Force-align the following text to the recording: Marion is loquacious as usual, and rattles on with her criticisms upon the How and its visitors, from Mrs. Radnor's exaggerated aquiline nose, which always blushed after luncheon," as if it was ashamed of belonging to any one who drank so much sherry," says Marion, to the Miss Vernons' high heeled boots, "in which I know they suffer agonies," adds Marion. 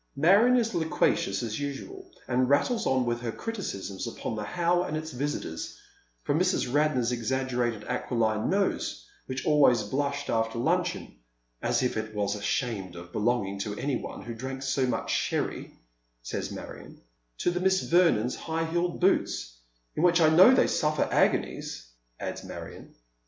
Marion 0.15 0.57
is 0.57 0.73
loquacious 0.73 1.43
as 1.43 1.59
usual, 1.59 2.09
and 2.27 2.49
rattles 2.49 2.87
on 2.87 3.05
with 3.05 3.21
her 3.21 3.31
criticisms 3.31 4.07
upon 4.07 4.35
the 4.35 4.41
How 4.43 4.81
and 4.81 4.97
its 4.97 5.11
visitors, 5.11 5.77
from 6.23 6.39
Mrs. 6.39 6.73
Radnor's 6.73 7.11
exaggerated 7.11 7.83
aquiline 7.83 8.49
nose, 8.49 9.05
which 9.27 9.45
always 9.45 9.83
blushed 9.83 10.27
after 10.27 10.57
luncheon," 10.57 11.19
as 11.69 11.83
if 11.83 11.97
it 11.97 12.15
was 12.15 12.33
ashamed 12.35 12.95
of 12.95 13.11
belonging 13.11 13.59
to 13.59 13.75
any 13.77 13.95
one 13.97 14.23
who 14.23 14.33
drank 14.33 14.63
so 14.63 14.87
much 14.87 15.11
sherry," 15.11 15.71
says 16.23 16.49
Marion, 16.49 16.99
to 17.37 17.51
the 17.51 17.59
Miss 17.59 17.83
Vernons' 17.83 18.35
high 18.35 18.65
heeled 18.65 18.99
boots, 18.99 19.55
"in 19.95 20.01
which 20.01 20.19
I 20.19 20.29
know 20.29 20.51
they 20.51 20.65
suffer 20.65 21.07
agonies," 21.11 21.89
adds 22.19 22.43
Marion. 22.43 22.95